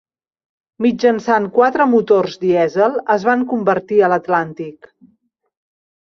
Mitjançant 0.83 1.43
quatre 1.57 1.85
motors 1.91 2.37
dièsel 2.43 2.97
es 3.17 3.25
van 3.27 3.43
convertir 3.51 3.99
a 4.01 4.09
l'Atlàntic. 4.13 4.89